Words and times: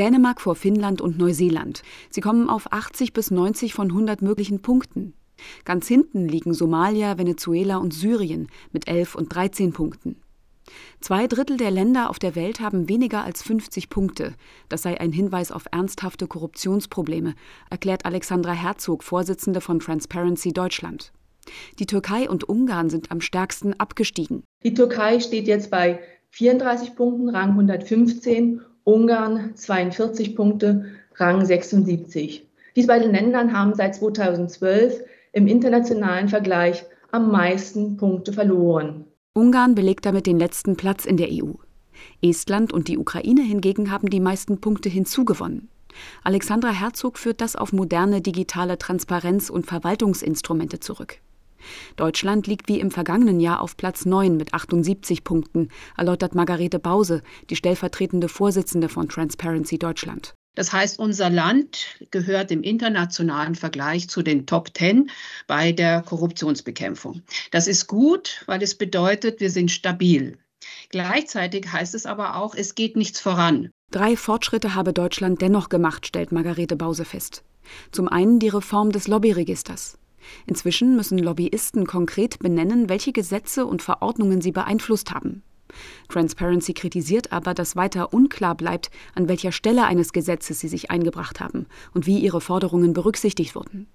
Dänemark 0.00 0.40
vor 0.40 0.54
Finnland 0.54 1.02
und 1.02 1.18
Neuseeland. 1.18 1.82
Sie 2.08 2.22
kommen 2.22 2.48
auf 2.48 2.72
80 2.72 3.12
bis 3.12 3.30
90 3.30 3.74
von 3.74 3.88
100 3.88 4.22
möglichen 4.22 4.62
Punkten. 4.62 5.12
Ganz 5.66 5.88
hinten 5.88 6.26
liegen 6.26 6.54
Somalia, 6.54 7.18
Venezuela 7.18 7.76
und 7.76 7.92
Syrien 7.92 8.48
mit 8.72 8.88
11 8.88 9.14
und 9.14 9.34
13 9.34 9.74
Punkten. 9.74 10.16
Zwei 11.00 11.26
Drittel 11.26 11.58
der 11.58 11.70
Länder 11.70 12.08
auf 12.08 12.18
der 12.18 12.34
Welt 12.34 12.60
haben 12.60 12.88
weniger 12.88 13.24
als 13.24 13.42
50 13.42 13.90
Punkte. 13.90 14.32
Das 14.70 14.80
sei 14.80 14.98
ein 14.98 15.12
Hinweis 15.12 15.52
auf 15.52 15.64
ernsthafte 15.70 16.26
Korruptionsprobleme, 16.26 17.34
erklärt 17.68 18.06
Alexandra 18.06 18.52
Herzog, 18.52 19.04
Vorsitzende 19.04 19.60
von 19.60 19.80
Transparency 19.80 20.54
Deutschland. 20.54 21.12
Die 21.78 21.84
Türkei 21.84 22.26
und 22.26 22.48
Ungarn 22.48 22.88
sind 22.88 23.10
am 23.10 23.20
stärksten 23.20 23.78
abgestiegen. 23.78 24.44
Die 24.62 24.72
Türkei 24.72 25.20
steht 25.20 25.46
jetzt 25.46 25.70
bei 25.70 26.00
34 26.30 26.94
Punkten, 26.94 27.28
Rang 27.28 27.50
115, 27.50 28.62
Ungarn 28.84 29.54
42 29.54 30.36
Punkte, 30.36 30.86
Rang 31.16 31.44
76. 31.44 32.46
Diese 32.76 32.86
beiden 32.86 33.12
Länder 33.12 33.52
haben 33.52 33.74
seit 33.74 33.94
2012 33.94 35.02
im 35.32 35.46
internationalen 35.46 36.28
Vergleich 36.28 36.84
am 37.12 37.30
meisten 37.30 37.96
Punkte 37.96 38.32
verloren. 38.32 39.04
Ungarn 39.34 39.74
belegt 39.74 40.06
damit 40.06 40.26
den 40.26 40.38
letzten 40.38 40.76
Platz 40.76 41.04
in 41.04 41.16
der 41.16 41.28
EU. 41.30 41.52
Estland 42.22 42.72
und 42.72 42.88
die 42.88 42.98
Ukraine 42.98 43.42
hingegen 43.42 43.90
haben 43.90 44.08
die 44.08 44.20
meisten 44.20 44.60
Punkte 44.60 44.88
hinzugewonnen. 44.88 45.68
Alexandra 46.22 46.70
Herzog 46.70 47.18
führt 47.18 47.40
das 47.40 47.56
auf 47.56 47.72
moderne 47.72 48.20
digitale 48.20 48.78
Transparenz- 48.78 49.50
und 49.50 49.66
Verwaltungsinstrumente 49.66 50.80
zurück. 50.80 51.18
Deutschland 51.96 52.46
liegt 52.46 52.68
wie 52.68 52.80
im 52.80 52.90
vergangenen 52.90 53.40
Jahr 53.40 53.60
auf 53.60 53.76
Platz 53.76 54.06
9 54.06 54.36
mit 54.36 54.54
78 54.54 55.24
Punkten, 55.24 55.68
erläutert 55.96 56.34
Margarete 56.34 56.78
Bause, 56.78 57.22
die 57.48 57.56
stellvertretende 57.56 58.28
Vorsitzende 58.28 58.88
von 58.88 59.08
Transparency 59.08 59.78
Deutschland. 59.78 60.34
Das 60.54 60.72
heißt, 60.72 60.98
unser 60.98 61.30
Land 61.30 61.96
gehört 62.10 62.50
im 62.50 62.62
internationalen 62.62 63.54
Vergleich 63.54 64.08
zu 64.08 64.22
den 64.22 64.46
Top 64.46 64.74
Ten 64.74 65.10
bei 65.46 65.72
der 65.72 66.02
Korruptionsbekämpfung. 66.02 67.22
Das 67.50 67.66
ist 67.66 67.86
gut, 67.86 68.42
weil 68.46 68.62
es 68.62 68.74
bedeutet, 68.74 69.40
wir 69.40 69.50
sind 69.50 69.70
stabil. 69.70 70.38
Gleichzeitig 70.90 71.72
heißt 71.72 71.94
es 71.94 72.04
aber 72.04 72.36
auch, 72.36 72.54
es 72.54 72.74
geht 72.74 72.96
nichts 72.96 73.20
voran. 73.20 73.70
Drei 73.90 74.16
Fortschritte 74.16 74.74
habe 74.74 74.92
Deutschland 74.92 75.40
dennoch 75.40 75.68
gemacht, 75.68 76.06
stellt 76.06 76.32
Margarete 76.32 76.76
Bause 76.76 77.04
fest. 77.04 77.42
Zum 77.92 78.08
einen 78.08 78.38
die 78.38 78.48
Reform 78.48 78.90
des 78.92 79.08
Lobbyregisters. 79.08 79.98
Inzwischen 80.46 80.96
müssen 80.96 81.18
Lobbyisten 81.18 81.86
konkret 81.86 82.38
benennen, 82.38 82.88
welche 82.88 83.12
Gesetze 83.12 83.66
und 83.66 83.82
Verordnungen 83.82 84.40
sie 84.40 84.52
beeinflusst 84.52 85.12
haben. 85.12 85.42
Transparency 86.08 86.74
kritisiert 86.74 87.32
aber, 87.32 87.54
dass 87.54 87.76
weiter 87.76 88.12
unklar 88.12 88.54
bleibt, 88.56 88.90
an 89.14 89.28
welcher 89.28 89.52
Stelle 89.52 89.84
eines 89.84 90.12
Gesetzes 90.12 90.60
sie 90.60 90.68
sich 90.68 90.90
eingebracht 90.90 91.40
haben 91.40 91.66
und 91.94 92.06
wie 92.06 92.18
ihre 92.18 92.40
Forderungen 92.40 92.92
berücksichtigt 92.92 93.54
wurden. 93.54 93.86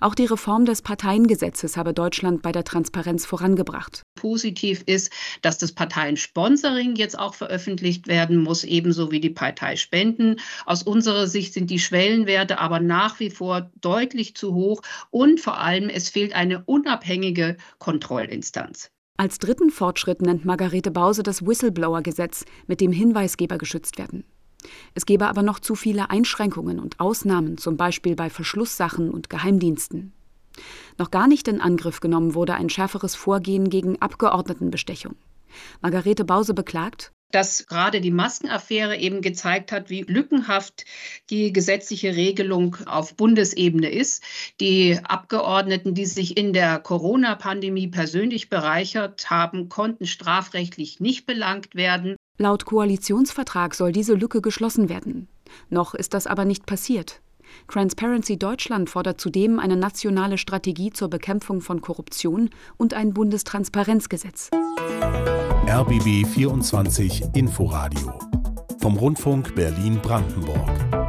Auch 0.00 0.14
die 0.14 0.24
Reform 0.24 0.64
des 0.64 0.82
Parteiengesetzes 0.82 1.76
habe 1.76 1.92
Deutschland 1.92 2.42
bei 2.42 2.52
der 2.52 2.64
Transparenz 2.64 3.26
vorangebracht. 3.26 4.02
Positiv 4.14 4.82
ist, 4.86 5.12
dass 5.42 5.58
das 5.58 5.72
Parteiensponsoring 5.72 6.96
jetzt 6.96 7.18
auch 7.18 7.34
veröffentlicht 7.34 8.06
werden 8.06 8.42
muss, 8.42 8.64
ebenso 8.64 9.10
wie 9.10 9.20
die 9.20 9.30
Parteispenden. 9.30 10.40
Aus 10.66 10.82
unserer 10.82 11.26
Sicht 11.26 11.54
sind 11.54 11.70
die 11.70 11.78
Schwellenwerte 11.78 12.58
aber 12.58 12.80
nach 12.80 13.20
wie 13.20 13.30
vor 13.30 13.70
deutlich 13.80 14.34
zu 14.36 14.54
hoch 14.54 14.82
und 15.10 15.40
vor 15.40 15.58
allem 15.58 15.88
es 15.88 16.08
fehlt 16.08 16.34
eine 16.34 16.62
unabhängige 16.64 17.56
Kontrollinstanz. 17.78 18.90
Als 19.16 19.38
dritten 19.38 19.68
Fortschritt 19.68 20.22
nennt 20.22 20.46
Margarete 20.46 20.90
Bause 20.90 21.22
das 21.22 21.44
Whistleblower-Gesetz, 21.46 22.46
mit 22.66 22.80
dem 22.80 22.90
Hinweisgeber 22.90 23.58
geschützt 23.58 23.98
werden. 23.98 24.24
Es 24.94 25.06
gebe 25.06 25.26
aber 25.26 25.42
noch 25.42 25.58
zu 25.58 25.74
viele 25.74 26.10
Einschränkungen 26.10 26.78
und 26.78 27.00
Ausnahmen, 27.00 27.58
zum 27.58 27.76
Beispiel 27.76 28.14
bei 28.14 28.30
Verschlusssachen 28.30 29.10
und 29.10 29.30
Geheimdiensten. 29.30 30.12
Noch 30.98 31.10
gar 31.10 31.28
nicht 31.28 31.48
in 31.48 31.60
Angriff 31.60 32.00
genommen 32.00 32.34
wurde 32.34 32.54
ein 32.54 32.70
schärferes 32.70 33.14
Vorgehen 33.14 33.70
gegen 33.70 34.00
Abgeordnetenbestechung. 34.00 35.16
Margarete 35.80 36.24
Bause 36.24 36.54
beklagt, 36.54 37.12
dass 37.30 37.66
gerade 37.66 38.00
die 38.00 38.10
Maskenaffäre 38.10 38.96
eben 38.96 39.20
gezeigt 39.20 39.72
hat, 39.72 39.88
wie 39.88 40.02
lückenhaft 40.02 40.84
die 41.30 41.52
gesetzliche 41.52 42.16
Regelung 42.16 42.76
auf 42.86 43.14
Bundesebene 43.14 43.88
ist. 43.88 44.24
Die 44.60 44.98
Abgeordneten, 45.02 45.94
die 45.94 46.06
sich 46.06 46.36
in 46.36 46.52
der 46.52 46.80
Corona-Pandemie 46.80 47.88
persönlich 47.88 48.48
bereichert 48.48 49.30
haben, 49.30 49.68
konnten 49.68 50.06
strafrechtlich 50.06 51.00
nicht 51.00 51.26
belangt 51.26 51.74
werden. 51.74 52.16
Laut 52.40 52.64
Koalitionsvertrag 52.64 53.74
soll 53.74 53.92
diese 53.92 54.14
Lücke 54.14 54.40
geschlossen 54.40 54.88
werden. 54.88 55.28
Noch 55.68 55.94
ist 55.94 56.14
das 56.14 56.26
aber 56.26 56.46
nicht 56.46 56.64
passiert. 56.64 57.20
Transparency 57.68 58.38
Deutschland 58.38 58.88
fordert 58.88 59.20
zudem 59.20 59.58
eine 59.58 59.76
nationale 59.76 60.38
Strategie 60.38 60.90
zur 60.90 61.10
Bekämpfung 61.10 61.60
von 61.60 61.82
Korruption 61.82 62.48
und 62.78 62.94
ein 62.94 63.12
Bundestransparenzgesetz. 63.12 64.48
RBB 65.68 66.26
24 66.26 67.24
Inforadio 67.34 68.18
vom 68.80 68.96
Rundfunk 68.96 69.54
Berlin-Brandenburg. 69.54 70.99